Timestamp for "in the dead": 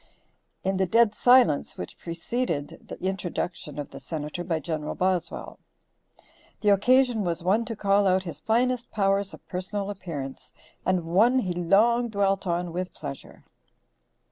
0.63-1.13